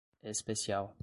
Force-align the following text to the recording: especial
especial 0.23 0.93